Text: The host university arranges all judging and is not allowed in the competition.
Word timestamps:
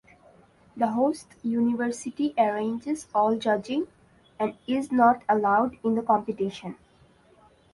The 0.75 0.87
host 0.87 1.27
university 1.43 2.33
arranges 2.35 3.05
all 3.13 3.35
judging 3.37 3.85
and 4.39 4.55
is 4.65 4.91
not 4.91 5.21
allowed 5.29 5.77
in 5.83 5.93
the 5.93 6.01
competition. 6.01 6.75